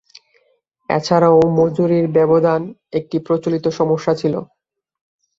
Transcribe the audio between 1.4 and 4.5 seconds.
মজুরির ব্যবধান একটি প্রচলিত সমস্যা ছিল।